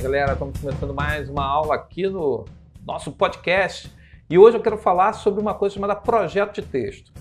galera, 0.00 0.32
estamos 0.32 0.58
começando 0.58 0.94
mais 0.94 1.28
uma 1.28 1.44
aula 1.44 1.74
aqui 1.74 2.08
no 2.08 2.46
nosso 2.86 3.12
podcast 3.12 3.92
e 4.30 4.38
hoje 4.38 4.56
eu 4.56 4.62
quero 4.62 4.78
falar 4.78 5.12
sobre 5.12 5.42
uma 5.42 5.52
coisa 5.52 5.74
chamada 5.74 5.94
projeto 5.94 6.54
de 6.54 6.62
texto. 6.62 7.12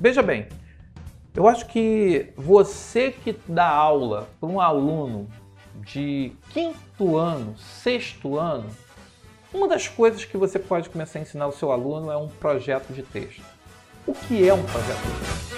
Veja 0.00 0.22
bem, 0.22 0.48
eu 1.34 1.46
acho 1.46 1.66
que 1.66 2.32
você 2.34 3.10
que 3.10 3.38
dá 3.46 3.68
aula 3.68 4.26
para 4.40 4.48
um 4.48 4.58
aluno 4.58 5.28
de 5.82 6.32
quinto 6.48 7.18
ano, 7.18 7.54
sexto 7.58 8.38
ano, 8.38 8.70
uma 9.52 9.68
das 9.68 9.86
coisas 9.86 10.24
que 10.24 10.38
você 10.38 10.58
pode 10.58 10.88
começar 10.88 11.18
a 11.18 11.22
ensinar 11.22 11.44
ao 11.44 11.52
seu 11.52 11.70
aluno 11.70 12.10
é 12.10 12.16
um 12.16 12.28
projeto 12.28 12.90
de 12.94 13.02
texto. 13.02 13.44
O 14.06 14.14
que 14.14 14.48
é 14.48 14.54
um 14.54 14.62
projeto 14.62 15.02
de 15.02 15.26
texto? 15.26 15.53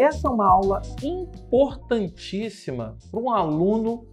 Essa 0.00 0.28
é 0.28 0.30
uma 0.30 0.50
aula 0.50 0.80
importantíssima 1.02 2.96
para 3.10 3.20
um 3.20 3.28
aluno 3.28 4.06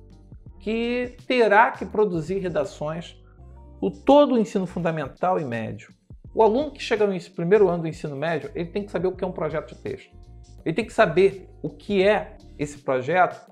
que 0.60 1.16
terá 1.26 1.72
que 1.72 1.86
produzir 1.86 2.40
redações 2.40 3.18
o 3.80 3.90
todo 3.90 4.36
o 4.36 4.38
ensino 4.38 4.68
fundamental 4.68 5.40
e 5.40 5.46
médio. 5.46 5.94
O 6.36 6.44
aluno 6.44 6.72
que 6.72 6.84
chega 6.84 7.08
no 7.08 7.18
primeiro 7.34 7.70
ano 7.70 7.84
do 7.84 7.88
ensino 7.88 8.18
médio, 8.18 8.52
ele 8.54 8.68
tem 8.70 8.84
que 8.84 8.92
saber 8.92 9.08
o 9.08 9.16
que 9.16 9.24
é 9.24 9.28
um 9.28 9.32
projeto 9.32 9.74
de 9.74 9.82
texto. 9.82 10.14
Ele 10.66 10.76
tem 10.76 10.86
que 10.86 10.92
saber 10.92 11.50
o 11.64 11.70
que 11.70 12.06
é 12.06 12.36
esse 12.60 12.80
projeto 12.80 13.50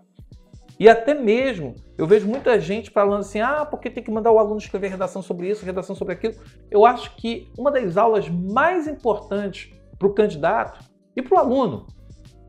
e 0.77 0.89
até 0.89 1.13
mesmo 1.13 1.73
eu 1.97 2.05
vejo 2.05 2.27
muita 2.27 2.59
gente 2.59 2.91
falando 2.91 3.21
assim: 3.21 3.39
ah, 3.39 3.65
porque 3.65 3.89
tem 3.89 4.03
que 4.03 4.11
mandar 4.11 4.33
o 4.33 4.39
aluno 4.39 4.57
escrever 4.57 4.89
redação 4.89 5.21
sobre 5.21 5.49
isso, 5.49 5.65
redação 5.65 5.95
sobre 5.95 6.15
aquilo. 6.15 6.35
Eu 6.69 6.85
acho 6.85 7.15
que 7.15 7.49
uma 7.57 7.71
das 7.71 7.95
aulas 7.95 8.27
mais 8.27 8.89
importantes 8.89 9.73
para 9.97 10.09
o 10.09 10.13
candidato 10.13 10.83
e 11.15 11.21
para 11.21 11.33
o 11.33 11.39
aluno 11.39 11.87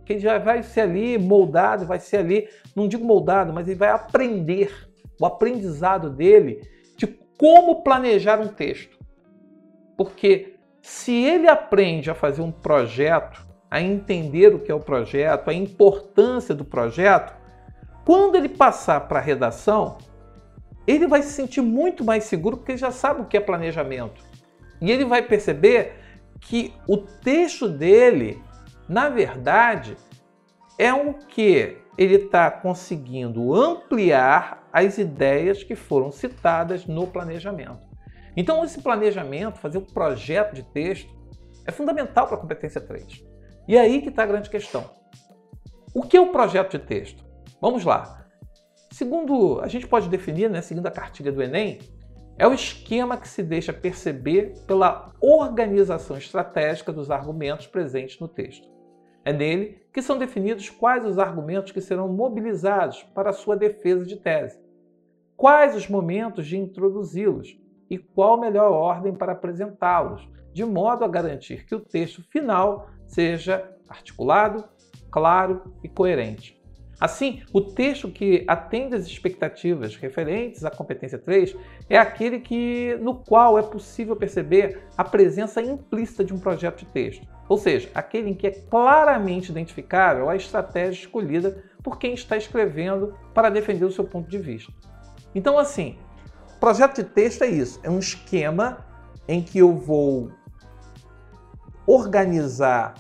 que 0.07 0.13
ele 0.13 0.21
já 0.21 0.39
vai 0.39 0.63
ser 0.63 0.83
ali 0.83 1.19
moldado, 1.19 1.85
vai 1.85 1.99
ser 1.99 2.19
ali, 2.19 2.49
não 2.77 2.87
digo 2.87 3.05
moldado, 3.05 3.53
mas 3.53 3.67
ele 3.67 3.77
vai 3.77 3.91
aprender 3.91 4.89
o 5.21 5.27
aprendizado 5.27 6.09
dele 6.09 6.63
de 6.97 7.09
como 7.37 7.83
planejar 7.83 8.41
um 8.41 8.47
texto. 8.47 8.97
Porque 9.97 10.55
se 10.81 11.13
ele 11.13 11.49
aprende 11.49 12.09
a 12.09 12.15
fazer 12.15 12.41
um 12.41 12.53
projeto, 12.53 13.45
a 13.69 13.83
entender 13.83 14.55
o 14.55 14.61
que 14.61 14.71
é 14.71 14.75
o 14.75 14.81
projeto, 14.81 15.51
a 15.51 15.55
importância 15.55 16.55
do 16.55 16.65
projeto, 16.65 17.35
quando 18.05 18.37
ele 18.37 18.49
passar 18.49 19.01
para 19.09 19.19
a 19.19 19.23
redação, 19.23 19.99
ele 20.87 21.09
vai 21.09 21.21
se 21.21 21.33
sentir 21.33 21.63
muito 21.63 22.05
mais 22.05 22.23
seguro 22.25 22.59
porque 22.59 22.73
ele 22.73 22.79
já 22.79 22.93
sabe 22.93 23.23
o 23.23 23.25
que 23.25 23.37
é 23.37 23.41
planejamento. 23.41 24.23
E 24.81 24.93
ele 24.93 25.05
vai 25.05 25.23
perceber 25.23 25.95
que 26.41 26.73
o 26.87 26.97
texto 26.97 27.69
dele 27.69 28.41
na 28.89 29.09
verdade, 29.09 29.97
é 30.79 30.93
um 30.93 31.13
que 31.13 31.79
ele 31.99 32.17
está 32.17 32.51
conseguindo 32.51 33.55
ampliar 33.55 34.69
as 34.73 34.99
ideias 34.99 35.63
que 35.63 35.75
foram 35.75 36.13
citadas 36.13 36.87
no 36.87 37.07
planejamento. 37.07 37.87
Então, 38.37 38.63
esse 38.65 38.83
planejamento, 38.83 39.59
fazer 39.59 39.79
um 39.79 39.85
projeto 39.85 40.55
de 40.55 40.63
texto, 40.63 41.15
é 41.65 41.73
fundamental 41.73 42.27
para 42.27 42.37
a 42.37 42.41
competência 42.41 42.81
3. 42.81 43.25
E 43.67 43.77
é 43.77 43.81
aí 43.81 44.03
que 44.03 44.11
está 44.11 44.23
a 44.23 44.27
grande 44.27 44.51
questão. 44.51 44.85
O 45.95 46.03
que 46.03 46.17
é 46.17 46.21
o 46.21 46.31
projeto 46.31 46.73
de 46.73 46.79
texto? 46.79 47.25
Vamos 47.61 47.85
lá. 47.85 48.27
Segundo, 48.93 49.61
a 49.63 49.69
gente 49.69 49.87
pode 49.87 50.09
definir, 50.09 50.51
né, 50.51 50.61
seguindo 50.61 50.87
a 50.87 50.91
cartilha 50.91 51.33
do 51.33 51.43
Enem, 51.43 51.79
é 52.39 52.47
o 52.47 52.53
esquema 52.53 53.17
que 53.17 53.27
se 53.27 53.43
deixa 53.43 53.73
perceber 53.73 54.53
pela 54.67 55.11
organização 55.21 56.19
estratégica 56.19 56.93
dos 56.93 57.11
argumentos 57.11 57.67
presentes 57.67 58.21
no 58.21 58.29
texto. 58.29 58.76
É 59.27 59.33
nele 59.33 59.83
que 59.93 60.01
são 60.01 60.17
definidos 60.17 60.71
quais 60.71 61.05
os 61.05 61.19
argumentos 61.19 61.73
que 61.73 61.81
serão 61.81 62.07
mobilizados 62.07 63.03
para 63.13 63.31
a 63.31 63.33
sua 63.33 63.57
defesa 63.57 64.07
de 64.07 64.15
tese, 64.15 64.57
quais 65.37 65.75
os 65.75 65.89
momentos 65.89 66.47
de 66.47 66.57
introduzi-los 66.57 67.61
e 67.91 67.99
qual 67.99 68.35
a 68.35 68.41
melhor 68.41 68.71
ordem 68.71 69.13
para 69.13 69.33
apresentá-los, 69.33 70.31
de 70.53 70.65
modo 70.65 71.05
a 71.05 71.09
garantir 71.09 71.67
que 71.67 71.75
o 71.75 71.81
texto 71.81 72.23
final 72.31 72.89
seja 73.09 73.69
articulado, 73.89 74.63
claro 75.11 75.75
e 75.83 75.89
coerente. 75.89 76.56
Assim, 76.99 77.43
o 77.53 77.61
texto 77.61 78.09
que 78.09 78.43
atende 78.49 78.95
às 78.95 79.07
expectativas 79.07 79.97
referentes 79.97 80.65
à 80.65 80.71
competência 80.71 81.19
3 81.19 81.55
é 81.91 81.99
aquele 81.99 82.41
que, 82.41 82.97
no 83.03 83.17
qual 83.17 83.59
é 83.59 83.63
possível 83.63 84.17
perceber 84.17 84.83
a 84.97 85.05
presença 85.05 85.61
implícita 85.61 86.25
de 86.25 86.33
um 86.33 86.39
projeto 86.39 86.79
de 86.79 86.87
texto, 86.87 87.27
ou 87.49 87.59
seja, 87.59 87.91
aquele 87.95 88.31
em 88.31 88.35
que 88.35 88.47
é 88.47 88.51
claramente 88.51 89.51
identificável 89.51 90.31
a 90.31 90.37
estratégia 90.37 91.03
escolhida 91.03 91.63
por 91.83 91.99
quem 91.99 92.15
está 92.15 92.37
escrevendo 92.37 93.15
para 93.35 93.51
defender 93.51 93.85
o 93.85 93.93
seu 93.93 94.05
ponto 94.05 94.29
de 94.31 94.39
vista. 94.39 94.73
Então, 95.35 95.59
assim, 95.59 95.99
projeto 96.59 96.97
de 96.97 97.05
texto 97.05 97.43
é 97.43 97.49
isso, 97.49 97.79
é 97.83 97.91
um 97.91 97.99
esquema 97.99 98.87
em 99.29 99.43
que 99.43 99.59
eu 99.59 99.77
vou 99.77 100.31
organizar 101.87 102.95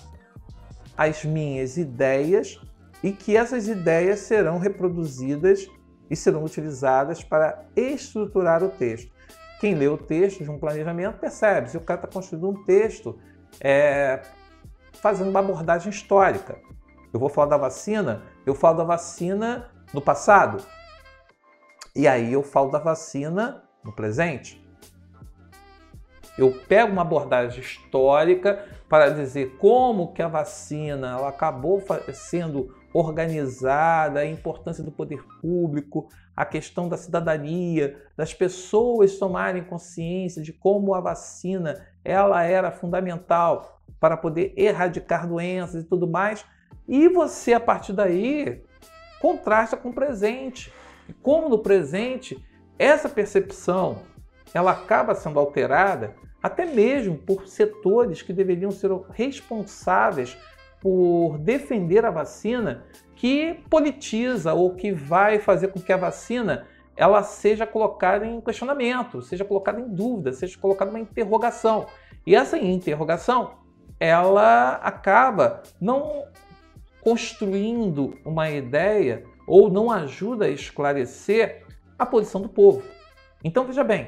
as 0.96 1.24
minhas 1.24 1.76
ideias 1.78 2.60
e 3.06 3.12
que 3.12 3.37
essas 3.37 3.69
ideias 3.69 4.19
serão 4.19 4.59
reproduzidas 4.59 5.71
e 6.11 6.17
serão 6.17 6.43
utilizadas 6.43 7.22
para 7.22 7.65
estruturar 7.77 8.65
o 8.65 8.69
texto. 8.69 9.15
Quem 9.61 9.77
lê 9.77 9.87
o 9.87 9.97
texto 9.97 10.43
de 10.43 10.50
um 10.50 10.59
planejamento 10.59 11.17
percebe 11.19 11.71
se 11.71 11.77
o 11.77 11.81
cara 11.81 12.00
está 12.00 12.12
construindo 12.12 12.50
um 12.50 12.65
texto 12.65 13.17
é, 13.61 14.22
fazendo 14.94 15.31
uma 15.31 15.39
abordagem 15.39 15.89
histórica. 15.89 16.59
Eu 17.12 17.21
vou 17.21 17.28
falar 17.28 17.47
da 17.47 17.56
vacina, 17.56 18.25
eu 18.44 18.56
falo 18.56 18.78
da 18.78 18.83
vacina 18.83 19.71
no 19.94 20.00
passado. 20.00 20.65
E 21.94 22.09
aí 22.09 22.33
eu 22.33 22.43
falo 22.43 22.73
da 22.73 22.81
vacina 22.81 23.62
no 23.84 23.93
presente. 23.93 24.61
Eu 26.37 26.53
pego 26.69 26.91
uma 26.91 27.03
abordagem 27.03 27.61
histórica 27.61 28.67
para 28.88 29.11
dizer 29.11 29.56
como 29.59 30.12
que 30.12 30.21
a 30.21 30.28
vacina 30.28 31.12
ela 31.12 31.28
acabou 31.28 31.81
sendo 32.12 32.75
organizada, 32.96 34.20
a 34.20 34.26
importância 34.26 34.82
do 34.82 34.90
poder 34.90 35.22
público, 35.40 36.08
a 36.34 36.46
questão 36.46 36.88
da 36.88 36.96
cidadania, 36.96 38.02
das 38.16 38.32
pessoas 38.32 39.18
tomarem 39.18 39.64
consciência 39.64 40.42
de 40.42 40.52
como 40.52 40.94
a 40.94 41.00
vacina 41.00 41.86
ela 42.02 42.42
era 42.42 42.70
fundamental 42.70 43.82
para 44.00 44.16
poder 44.16 44.54
erradicar 44.56 45.28
doenças 45.28 45.82
e 45.82 45.86
tudo 45.86 46.06
mais. 46.06 46.44
E 46.88 47.06
você 47.08 47.52
a 47.52 47.60
partir 47.60 47.92
daí 47.92 48.62
contrasta 49.20 49.76
com 49.76 49.90
o 49.90 49.94
presente. 49.94 50.72
E 51.06 51.12
como 51.12 51.50
no 51.50 51.58
presente 51.58 52.42
essa 52.78 53.10
percepção 53.10 53.98
ela 54.54 54.70
acaba 54.70 55.14
sendo 55.14 55.38
alterada 55.38 56.14
até 56.42 56.64
mesmo 56.64 57.18
por 57.18 57.46
setores 57.46 58.22
que 58.22 58.32
deveriam 58.32 58.70
ser 58.70 58.90
responsáveis 59.12 60.36
por 60.86 61.38
defender 61.38 62.04
a 62.04 62.12
vacina, 62.12 62.84
que 63.16 63.54
politiza 63.69 64.54
ou 64.54 64.76
que 64.76 64.92
vai 64.92 65.41
fazer 65.41 65.66
com 65.66 65.80
que 65.80 65.92
a 65.92 65.97
vacina 65.97 66.64
ela 66.97 67.24
seja 67.24 67.66
colocada 67.66 68.24
em 68.24 68.41
questionamento, 68.41 69.20
seja 69.20 69.44
colocada 69.44 69.80
em 69.80 69.88
dúvida, 69.88 70.32
seja 70.32 70.56
colocada 70.56 70.92
uma 70.92 71.00
interrogação. 71.00 71.86
E 72.25 72.36
essa 72.36 72.56
interrogação, 72.56 73.54
ela 73.98 74.75
acaba 74.75 75.64
não 75.80 76.26
construindo 77.00 78.16
uma 78.25 78.48
ideia 78.48 79.25
ou 79.44 79.69
não 79.69 79.91
ajuda 79.91 80.44
a 80.44 80.50
esclarecer 80.50 81.64
a 81.98 82.06
posição 82.06 82.41
do 82.41 82.48
povo. 82.48 82.84
Então 83.42 83.64
veja 83.64 83.82
bem, 83.82 84.06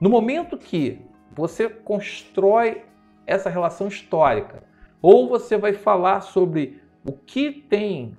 no 0.00 0.10
momento 0.10 0.58
que 0.58 1.00
você 1.30 1.68
constrói 1.68 2.82
essa 3.28 3.48
relação 3.48 3.86
histórica, 3.86 4.68
ou 5.02 5.28
você 5.28 5.56
vai 5.56 5.72
falar 5.72 6.20
sobre 6.20 6.80
o 7.04 7.12
que 7.12 7.50
tem, 7.50 8.16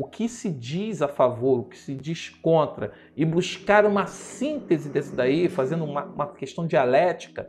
o 0.00 0.06
que 0.06 0.28
se 0.28 0.50
diz 0.50 1.02
a 1.02 1.08
favor, 1.08 1.60
o 1.60 1.64
que 1.64 1.78
se 1.78 1.94
diz 1.94 2.28
contra, 2.28 2.92
e 3.16 3.24
buscar 3.24 3.84
uma 3.84 4.06
síntese 4.06 4.88
desse 4.88 5.14
daí, 5.14 5.48
fazendo 5.48 5.84
uma, 5.84 6.04
uma 6.04 6.26
questão 6.28 6.66
dialética. 6.66 7.48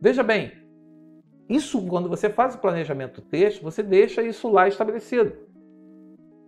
Veja 0.00 0.22
bem, 0.22 0.52
isso 1.48 1.84
quando 1.86 2.08
você 2.08 2.28
faz 2.28 2.54
o 2.54 2.58
planejamento 2.58 3.20
do 3.20 3.26
texto, 3.26 3.62
você 3.62 3.82
deixa 3.82 4.22
isso 4.22 4.48
lá 4.48 4.68
estabelecido. 4.68 5.32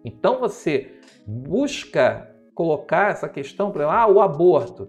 Então 0.05 0.39
você 0.39 0.95
busca 1.27 2.31
colocar 2.55 3.11
essa 3.11 3.29
questão, 3.29 3.71
para 3.71 3.91
ah, 3.91 4.07
o 4.07 4.21
aborto 4.21 4.89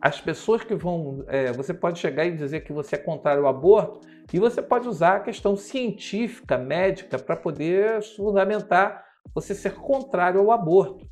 as 0.00 0.20
pessoas 0.20 0.62
que 0.62 0.74
vão. 0.74 1.24
É, 1.26 1.52
você 1.52 1.74
pode 1.74 1.98
chegar 1.98 2.24
e 2.24 2.36
dizer 2.36 2.60
que 2.60 2.72
você 2.72 2.96
é 2.96 2.98
contrário 2.98 3.42
ao 3.42 3.48
aborto, 3.48 4.00
e 4.32 4.38
você 4.38 4.60
pode 4.60 4.86
usar 4.86 5.16
a 5.16 5.20
questão 5.20 5.56
científica, 5.56 6.58
médica, 6.58 7.18
para 7.18 7.36
poder 7.36 8.02
fundamentar 8.02 9.04
você 9.34 9.54
ser 9.54 9.74
contrário 9.74 10.40
ao 10.40 10.50
aborto. 10.50 11.06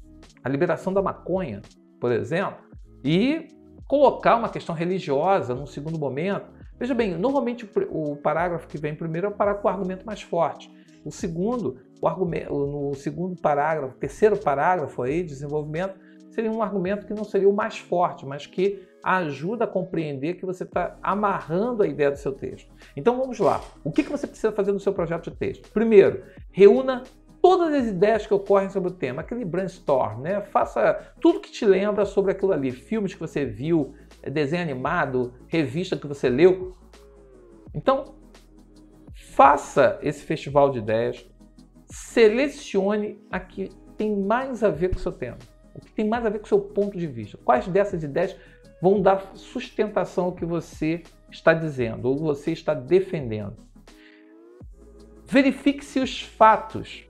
A 0.45 0.49
liberação 0.49 0.93
da 0.93 1.03
maconha, 1.03 1.63
por 2.01 2.13
exemplo, 2.13 2.59
e 3.05 3.49
colocar 3.87 4.37
uma 4.37 4.49
questão 4.49 4.75
religiosa 4.75 5.55
num 5.55 5.67
segundo 5.67 5.99
momento. 5.99 6.47
Veja 6.79 6.95
bem, 6.95 7.17
normalmente 7.17 7.69
o 7.91 8.17
parágrafo 8.17 8.69
que 8.69 8.79
vem 8.79 8.95
primeiro 8.95 9.29
é 9.29 9.31
o 9.31 9.35
parágrafo 9.35 9.67
o 9.67 9.71
argumento 9.71 10.05
mais 10.05 10.21
forte. 10.21 10.71
O 11.05 11.11
segundo, 11.11 11.81
o 12.03 12.09
argumento, 12.09 12.53
no 12.53 12.95
segundo 12.95 13.41
parágrafo, 13.41 13.97
terceiro 13.97 14.37
parágrafo 14.37 15.03
aí, 15.03 15.23
desenvolvimento, 15.23 15.99
seria 16.37 16.53
um 16.53 16.63
argumento 16.63 17.07
que 17.07 17.15
não 17.15 17.25
seria 17.25 17.49
o 17.49 17.53
mais 17.53 17.79
forte, 17.79 18.27
mas 18.27 18.47
que 18.47 18.87
ajuda 19.03 19.65
a 19.65 19.67
compreender 19.67 20.35
que 20.35 20.45
você 20.45 20.65
está 20.65 20.97
amarrando 21.03 21.83
a 21.83 21.87
ideia 21.87 22.11
do 22.11 22.19
seu 22.19 22.33
texto. 22.33 22.71
Então 22.95 23.17
vamos 23.17 23.39
lá. 23.39 23.63
O 23.83 23.91
que, 23.91 24.03
que 24.05 24.11
você 24.11 24.27
precisa 24.27 24.53
fazer 24.53 24.73
no 24.73 24.81
seu 24.81 24.93
projeto 24.93 25.31
de 25.31 25.37
texto? 25.37 25.71
Primeiro, 25.73 26.23
reúna 26.53 27.03
todas 27.41 27.73
as 27.73 27.87
ideias 27.87 28.27
que 28.27 28.35
ocorrem 28.35 28.69
sobre 28.69 28.91
o 28.91 28.93
tema, 28.93 29.23
aquele 29.23 29.45
brainstorm, 29.45 30.21
né? 30.21 30.43
Faça 30.43 31.13
tudo 31.21 31.41
que 31.41 31.51
te 31.51 31.65
lembra 31.65 32.05
sobre 32.05 32.33
aquilo 32.33 32.53
ali, 32.53 32.71
filmes 32.71 33.15
que 33.15 33.21
você 33.21 33.45
viu, 33.45 33.95
desenho 34.31 34.63
animado, 34.63 35.33
revista 35.47 35.97
que 35.97 36.07
você 36.07 36.29
leu. 36.29 36.77
Então, 37.73 38.17
faça 39.33 39.99
esse 40.03 40.23
festival 40.25 40.71
de 40.71 40.79
ideias, 40.79 41.25
selecione 41.87 43.19
a 43.31 43.39
que 43.39 43.71
tem 43.97 44.15
mais 44.15 44.63
a 44.63 44.69
ver 44.69 44.91
com 44.91 44.97
o 44.97 45.01
seu 45.01 45.13
tema, 45.13 45.39
o 45.77 45.81
que 45.85 45.93
tem 45.93 46.09
mais 46.09 46.25
a 46.25 46.31
ver 46.31 46.39
com 46.39 46.45
o 46.45 46.49
seu 46.49 46.61
ponto 46.61 46.97
de 46.99 47.07
vista. 47.07 47.39
Quais 47.45 47.69
dessas 47.69 48.03
ideias 48.03 48.37
vão 48.81 49.01
dar 49.01 49.33
sustentação 49.35 50.27
ao 50.27 50.33
que 50.33 50.45
você 50.45 51.03
está 51.31 51.53
dizendo 51.53 52.09
ou 52.09 52.17
você 52.17 52.53
está 52.53 52.75
defendendo. 52.75 53.57
Verifique 55.27 55.85
se 55.85 55.99
os 55.99 56.23
fatos, 56.23 57.07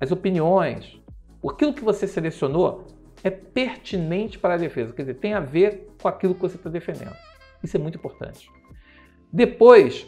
as 0.00 0.12
opiniões, 0.12 1.00
aquilo 1.46 1.74
que 1.74 1.82
você 1.82 2.06
selecionou 2.06 2.86
é 3.24 3.30
pertinente 3.30 4.38
para 4.38 4.54
a 4.54 4.56
defesa, 4.56 4.92
quer 4.92 5.02
dizer, 5.02 5.14
tem 5.14 5.34
a 5.34 5.40
ver 5.40 5.88
com 6.00 6.08
aquilo 6.08 6.34
que 6.34 6.40
você 6.40 6.56
está 6.56 6.70
defendendo. 6.70 7.16
Isso 7.62 7.76
é 7.76 7.80
muito 7.80 7.98
importante. 7.98 8.50
Depois, 9.32 10.06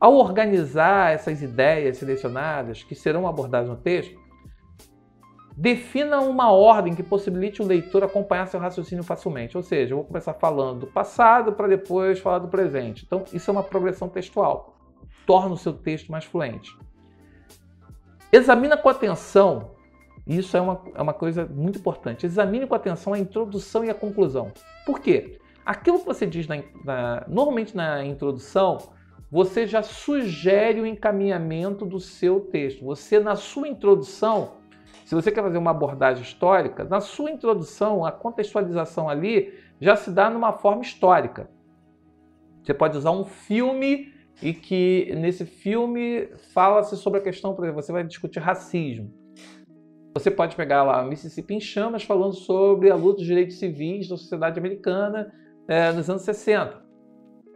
ao 0.00 0.14
organizar 0.14 1.12
essas 1.12 1.42
ideias 1.42 1.98
selecionadas 1.98 2.82
que 2.82 2.94
serão 2.94 3.28
abordadas 3.28 3.68
no 3.68 3.76
texto, 3.76 4.18
Defina 5.60 6.20
uma 6.20 6.52
ordem 6.52 6.94
que 6.94 7.02
possibilite 7.02 7.60
o 7.60 7.66
leitor 7.66 8.04
acompanhar 8.04 8.46
seu 8.46 8.60
raciocínio 8.60 9.02
facilmente. 9.02 9.56
Ou 9.56 9.62
seja, 9.64 9.92
eu 9.92 9.96
vou 9.96 10.06
começar 10.06 10.32
falando 10.34 10.82
do 10.82 10.86
passado 10.86 11.52
para 11.52 11.66
depois 11.66 12.20
falar 12.20 12.38
do 12.38 12.46
presente. 12.46 13.04
Então, 13.04 13.24
isso 13.32 13.50
é 13.50 13.52
uma 13.52 13.64
progressão 13.64 14.08
textual. 14.08 14.76
Torna 15.26 15.54
o 15.54 15.56
seu 15.56 15.72
texto 15.72 16.12
mais 16.12 16.24
fluente. 16.24 16.78
Examina 18.30 18.76
com 18.76 18.88
atenção. 18.88 19.72
Isso 20.24 20.56
é 20.56 20.60
uma, 20.60 20.80
é 20.94 21.02
uma 21.02 21.12
coisa 21.12 21.44
muito 21.44 21.80
importante. 21.80 22.24
Examine 22.24 22.64
com 22.64 22.76
atenção 22.76 23.12
a 23.12 23.18
introdução 23.18 23.84
e 23.84 23.90
a 23.90 23.94
conclusão. 23.94 24.52
Por 24.86 25.00
quê? 25.00 25.40
Aquilo 25.66 25.98
que 25.98 26.06
você 26.06 26.24
diz 26.24 26.46
na, 26.46 26.62
na, 26.84 27.24
normalmente 27.26 27.76
na 27.76 28.04
introdução, 28.04 28.78
você 29.28 29.66
já 29.66 29.82
sugere 29.82 30.80
o 30.80 30.86
encaminhamento 30.86 31.84
do 31.84 31.98
seu 31.98 32.42
texto. 32.42 32.84
Você, 32.84 33.18
na 33.18 33.34
sua 33.34 33.66
introdução, 33.66 34.57
se 35.08 35.14
você 35.14 35.32
quer 35.32 35.42
fazer 35.42 35.56
uma 35.56 35.70
abordagem 35.70 36.22
histórica, 36.22 36.84
na 36.84 37.00
sua 37.00 37.30
introdução, 37.30 38.04
a 38.04 38.12
contextualização 38.12 39.08
ali 39.08 39.54
já 39.80 39.96
se 39.96 40.10
dá 40.10 40.28
numa 40.28 40.52
forma 40.52 40.82
histórica. 40.82 41.48
Você 42.62 42.74
pode 42.74 42.98
usar 42.98 43.12
um 43.12 43.24
filme 43.24 44.12
e 44.42 44.52
que 44.52 45.10
nesse 45.16 45.46
filme 45.46 46.28
fala-se 46.52 46.94
sobre 46.98 47.20
a 47.20 47.22
questão, 47.22 47.54
por 47.54 47.64
exemplo, 47.64 47.82
você 47.82 47.90
vai 47.90 48.04
discutir 48.04 48.40
racismo. 48.40 49.10
Você 50.12 50.30
pode 50.30 50.54
pegar 50.54 50.82
lá 50.82 51.02
Mississippi 51.02 51.54
em 51.54 51.60
Chamas 51.60 52.02
falando 52.02 52.34
sobre 52.34 52.90
a 52.90 52.94
luta 52.94 53.16
dos 53.16 53.26
direitos 53.26 53.58
civis 53.58 54.10
da 54.10 54.16
sociedade 54.18 54.58
americana 54.58 55.32
é, 55.66 55.90
nos 55.90 56.10
anos 56.10 56.20
60. 56.20 56.84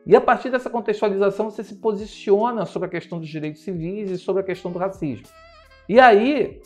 E 0.06 0.16
a 0.16 0.22
partir 0.22 0.48
dessa 0.48 0.70
contextualização 0.70 1.50
você 1.50 1.62
se 1.62 1.74
posiciona 1.74 2.64
sobre 2.64 2.88
a 2.88 2.90
questão 2.90 3.20
dos 3.20 3.28
direitos 3.28 3.60
civis 3.60 4.10
e 4.10 4.16
sobre 4.16 4.40
a 4.40 4.46
questão 4.46 4.72
do 4.72 4.78
racismo. 4.78 5.26
E 5.86 6.00
aí 6.00 6.58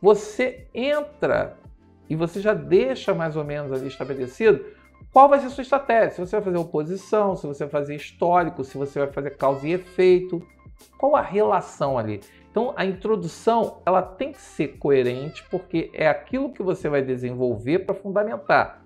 você 0.00 0.66
entra 0.72 1.56
e 2.08 2.16
você 2.16 2.40
já 2.40 2.54
deixa 2.54 3.14
mais 3.14 3.36
ou 3.36 3.44
menos 3.44 3.72
ali 3.72 3.88
estabelecido 3.88 4.64
qual 5.12 5.28
vai 5.28 5.40
ser 5.40 5.46
a 5.46 5.50
sua 5.50 5.62
estratégia. 5.62 6.10
Se 6.10 6.20
você 6.20 6.36
vai 6.36 6.44
fazer 6.44 6.58
oposição, 6.58 7.36
se 7.36 7.46
você 7.46 7.64
vai 7.64 7.70
fazer 7.70 7.96
histórico, 7.96 8.64
se 8.64 8.76
você 8.76 8.98
vai 8.98 9.08
fazer 9.08 9.36
causa 9.36 9.66
e 9.66 9.72
efeito, 9.72 10.46
qual 10.96 11.16
a 11.16 11.22
relação 11.22 11.98
ali? 11.98 12.20
Então 12.50 12.72
a 12.76 12.84
introdução 12.84 13.80
ela 13.84 14.02
tem 14.02 14.32
que 14.32 14.40
ser 14.40 14.78
coerente 14.78 15.44
porque 15.50 15.90
é 15.92 16.08
aquilo 16.08 16.52
que 16.52 16.62
você 16.62 16.88
vai 16.88 17.02
desenvolver 17.02 17.80
para 17.80 17.94
fundamentar. 17.94 18.82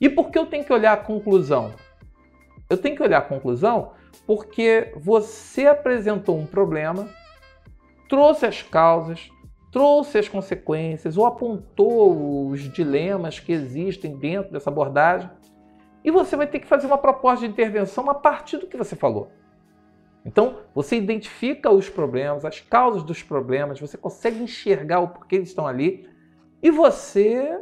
E 0.00 0.08
por 0.08 0.30
que 0.30 0.38
eu 0.38 0.46
tenho 0.46 0.64
que 0.64 0.72
olhar 0.72 0.92
a 0.92 0.96
conclusão? 0.96 1.72
Eu 2.68 2.78
tenho 2.78 2.96
que 2.96 3.02
olhar 3.02 3.18
a 3.18 3.22
conclusão 3.22 3.92
porque 4.26 4.92
você 4.96 5.66
apresentou 5.66 6.38
um 6.38 6.46
problema, 6.46 7.08
trouxe 8.08 8.46
as 8.46 8.62
causas, 8.62 9.30
trouxe 9.70 10.18
as 10.18 10.28
consequências 10.28 11.16
ou 11.16 11.26
apontou 11.26 12.48
os 12.48 12.60
dilemas 12.72 13.38
que 13.38 13.52
existem 13.52 14.16
dentro 14.16 14.52
dessa 14.52 14.70
abordagem. 14.70 15.30
E 16.04 16.10
você 16.10 16.36
vai 16.36 16.46
ter 16.46 16.60
que 16.60 16.66
fazer 16.66 16.86
uma 16.86 16.98
proposta 16.98 17.46
de 17.46 17.52
intervenção 17.52 18.08
a 18.10 18.14
partir 18.14 18.58
do 18.58 18.66
que 18.66 18.76
você 18.76 18.96
falou. 18.96 19.30
Então, 20.24 20.60
você 20.74 20.96
identifica 20.96 21.70
os 21.70 21.88
problemas, 21.88 22.44
as 22.44 22.60
causas 22.60 23.02
dos 23.02 23.22
problemas, 23.22 23.80
você 23.80 23.96
consegue 23.96 24.42
enxergar 24.42 25.00
o 25.00 25.08
porquê 25.08 25.36
eles 25.36 25.48
estão 25.48 25.66
ali 25.66 26.08
e 26.62 26.70
você 26.70 27.58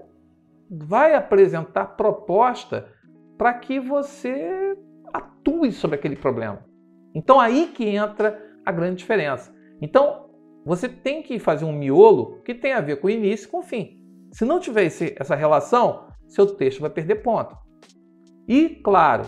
vai 0.70 1.14
apresentar 1.14 1.96
proposta 1.96 2.92
para 3.36 3.54
que 3.54 3.78
você 3.78 4.76
atue 5.12 5.70
sobre 5.70 5.96
aquele 5.96 6.16
problema. 6.16 6.64
Então, 7.14 7.38
aí 7.38 7.68
que 7.68 7.88
entra 7.88 8.42
a 8.64 8.72
grande 8.72 8.96
diferença. 8.96 9.54
Então, 9.80 10.27
você 10.68 10.86
tem 10.86 11.22
que 11.22 11.38
fazer 11.38 11.64
um 11.64 11.72
miolo 11.72 12.42
que 12.42 12.54
tem 12.54 12.74
a 12.74 12.80
ver 12.82 13.00
com 13.00 13.06
o 13.06 13.10
início 13.10 13.46
e 13.46 13.50
com 13.50 13.60
o 13.60 13.62
fim. 13.62 13.98
Se 14.30 14.44
não 14.44 14.60
tiver 14.60 14.84
esse, 14.84 15.14
essa 15.18 15.34
relação, 15.34 16.06
seu 16.26 16.46
texto 16.46 16.80
vai 16.80 16.90
perder 16.90 17.22
ponto. 17.22 17.56
E, 18.46 18.68
claro, 18.68 19.24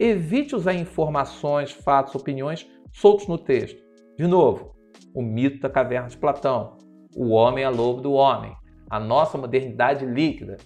evite 0.00 0.56
usar 0.56 0.74
informações, 0.74 1.70
fatos, 1.70 2.16
opiniões 2.16 2.68
soltos 2.92 3.28
no 3.28 3.38
texto. 3.38 3.80
De 4.18 4.26
novo, 4.26 4.74
o 5.14 5.22
mito 5.22 5.60
da 5.60 5.70
caverna 5.70 6.08
de 6.08 6.16
Platão, 6.16 6.76
o 7.16 7.28
homem 7.28 7.62
é 7.62 7.68
lobo 7.68 8.00
do 8.00 8.12
homem, 8.12 8.52
a 8.90 8.98
nossa 8.98 9.38
modernidade 9.38 10.04
líquida, 10.04 10.56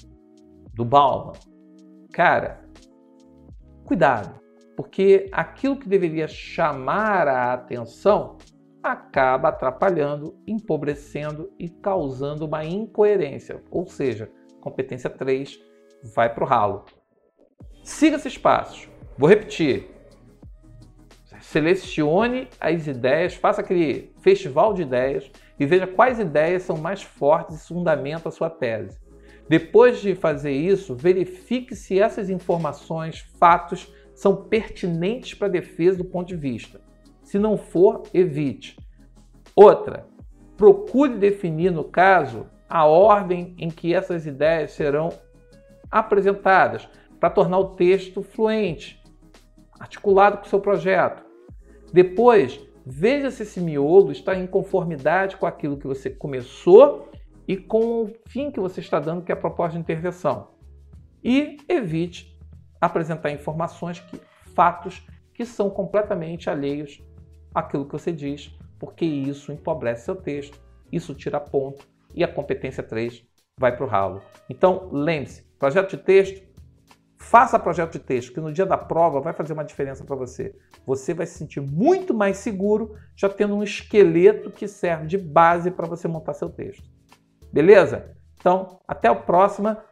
do 0.72 0.86
Bauman. 0.86 1.34
Cara, 2.14 2.64
cuidado, 3.84 4.40
porque 4.74 5.28
aquilo 5.32 5.76
que 5.76 5.88
deveria 5.88 6.26
chamar 6.26 7.28
a 7.28 7.52
atenção 7.52 8.38
acaba 8.92 9.48
atrapalhando, 9.48 10.36
empobrecendo 10.46 11.52
e 11.58 11.68
causando 11.68 12.46
uma 12.46 12.64
incoerência, 12.64 13.62
ou 13.70 13.86
seja, 13.86 14.30
competência 14.60 15.08
3 15.10 15.58
vai 16.14 16.32
para 16.32 16.44
o 16.44 16.46
ralo. 16.46 16.84
Siga 17.82 18.16
esses 18.16 18.36
passos. 18.36 18.88
Vou 19.16 19.28
repetir. 19.28 19.90
Selecione 21.40 22.48
as 22.60 22.86
ideias, 22.86 23.34
faça 23.34 23.60
aquele 23.60 24.12
festival 24.20 24.74
de 24.74 24.82
ideias 24.82 25.30
e 25.58 25.64
veja 25.64 25.86
quais 25.86 26.18
ideias 26.18 26.62
são 26.62 26.76
mais 26.76 27.02
fortes 27.02 27.56
e 27.56 27.68
fundamentam 27.68 28.28
a 28.28 28.32
sua 28.32 28.50
tese. 28.50 28.98
Depois 29.48 30.00
de 30.00 30.14
fazer 30.14 30.52
isso, 30.52 30.94
verifique 30.94 31.74
se 31.74 31.98
essas 31.98 32.28
informações, 32.28 33.20
fatos, 33.38 33.92
são 34.14 34.44
pertinentes 34.44 35.34
para 35.34 35.46
a 35.46 35.50
defesa 35.50 35.98
do 35.98 36.04
ponto 36.04 36.28
de 36.28 36.36
vista. 36.36 36.80
Se 37.28 37.38
não 37.38 37.58
for, 37.58 38.04
evite. 38.14 38.74
Outra, 39.54 40.06
procure 40.56 41.18
definir, 41.18 41.70
no 41.70 41.84
caso, 41.84 42.46
a 42.66 42.86
ordem 42.86 43.54
em 43.58 43.68
que 43.68 43.92
essas 43.92 44.24
ideias 44.24 44.70
serão 44.70 45.10
apresentadas 45.90 46.88
para 47.20 47.28
tornar 47.28 47.58
o 47.58 47.76
texto 47.76 48.22
fluente, 48.22 49.04
articulado 49.78 50.38
com 50.38 50.46
o 50.46 50.48
seu 50.48 50.58
projeto. 50.58 51.22
Depois, 51.92 52.66
veja 52.86 53.30
se 53.30 53.42
esse 53.42 53.60
miolo 53.60 54.10
está 54.10 54.34
em 54.34 54.46
conformidade 54.46 55.36
com 55.36 55.44
aquilo 55.44 55.76
que 55.76 55.86
você 55.86 56.08
começou 56.08 57.10
e 57.46 57.58
com 57.58 58.04
o 58.04 58.12
fim 58.26 58.50
que 58.50 58.58
você 58.58 58.80
está 58.80 58.98
dando, 58.98 59.20
que 59.20 59.30
é 59.30 59.34
a 59.34 59.38
proposta 59.38 59.74
de 59.74 59.80
intervenção. 59.80 60.48
E 61.22 61.58
evite 61.68 62.34
apresentar 62.80 63.30
informações, 63.30 64.00
que, 64.00 64.18
fatos 64.54 65.06
que 65.34 65.44
são 65.44 65.68
completamente 65.68 66.48
alheios 66.48 67.06
aquilo 67.54 67.84
que 67.84 67.92
você 67.92 68.12
diz, 68.12 68.56
porque 68.78 69.04
isso 69.04 69.52
empobrece 69.52 70.04
seu 70.04 70.16
texto, 70.16 70.58
isso 70.90 71.14
tira 71.14 71.40
ponto 71.40 71.86
e 72.14 72.24
a 72.24 72.28
competência 72.28 72.82
3 72.82 73.24
vai 73.58 73.76
para 73.76 73.84
o 73.84 73.88
ralo. 73.88 74.22
Então, 74.48 74.88
lembre-se, 74.92 75.42
projeto 75.58 75.90
de 75.90 76.02
texto, 76.02 76.46
faça 77.18 77.58
projeto 77.58 77.92
de 77.92 77.98
texto, 77.98 78.32
que 78.32 78.40
no 78.40 78.52
dia 78.52 78.64
da 78.64 78.78
prova 78.78 79.20
vai 79.20 79.32
fazer 79.32 79.52
uma 79.52 79.64
diferença 79.64 80.04
para 80.04 80.16
você. 80.16 80.54
Você 80.86 81.12
vai 81.12 81.26
se 81.26 81.38
sentir 81.38 81.60
muito 81.60 82.14
mais 82.14 82.38
seguro 82.38 82.94
já 83.16 83.28
tendo 83.28 83.56
um 83.56 83.62
esqueleto 83.62 84.50
que 84.50 84.68
serve 84.68 85.06
de 85.06 85.18
base 85.18 85.70
para 85.70 85.86
você 85.86 86.06
montar 86.06 86.34
seu 86.34 86.48
texto. 86.48 86.88
Beleza? 87.52 88.14
Então, 88.38 88.80
até 88.86 89.08
a 89.08 89.14
próxima. 89.14 89.84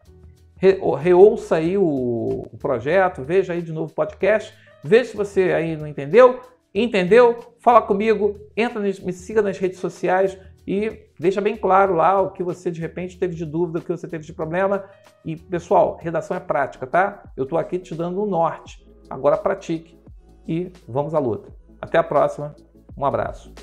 Re 0.59 0.81
reouça 0.99 1.57
aí 1.57 1.77
o, 1.77 2.47
o 2.51 2.57
projeto, 2.57 3.23
veja 3.23 3.53
aí 3.53 3.61
de 3.61 3.75
novo 3.75 3.93
o 3.93 3.95
podcast 3.95 4.55
Veja 4.87 5.11
se 5.11 5.17
você 5.17 5.53
aí 5.53 5.77
não 5.77 5.87
entendeu. 5.87 6.41
Entendeu? 6.78 7.38
Fala 7.59 7.80
comigo, 7.80 8.38
entra, 8.54 8.83
me 8.83 9.11
siga 9.11 9.40
nas 9.40 9.56
redes 9.56 9.78
sociais 9.78 10.37
e 10.66 11.09
deixa 11.18 11.40
bem 11.40 11.56
claro 11.56 11.95
lá 11.95 12.21
o 12.21 12.33
que 12.33 12.42
você 12.42 12.71
de 12.71 12.83
repente 12.83 13.18
teve 13.18 13.35
de 13.35 13.47
dúvida, 13.47 13.78
o 13.78 13.83
que 13.83 13.90
você 13.90 14.06
teve 14.06 14.26
de 14.26 14.35
problema. 14.35 14.85
E 15.25 15.37
pessoal, 15.37 15.97
redação 15.99 16.37
é 16.37 16.40
prática, 16.40 16.87
tá? 16.87 17.33
Eu 17.35 17.45
estou 17.45 17.59
aqui 17.59 17.78
te 17.78 17.95
dando 17.95 18.23
o 18.23 18.26
norte. 18.26 18.87
Agora 19.09 19.38
pratique 19.38 19.99
e 20.47 20.71
vamos 20.87 21.14
à 21.14 21.18
luta. 21.18 21.50
Até 21.80 21.97
a 21.97 22.04
próxima. 22.04 22.54
Um 22.95 23.06
abraço. 23.06 23.54